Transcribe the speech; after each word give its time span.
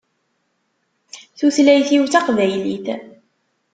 Tutlayt-iw 1.37 2.01
d 2.05 2.07
Taqbaylit. 2.09 2.85